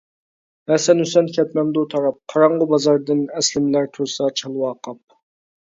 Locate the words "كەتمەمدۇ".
1.35-1.83